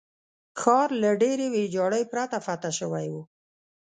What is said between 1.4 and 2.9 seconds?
ویجاړۍ پرته فتح